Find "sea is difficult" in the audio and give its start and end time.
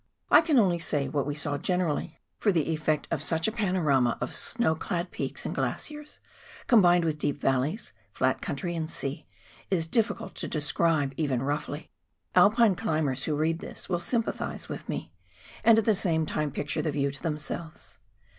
8.89-10.33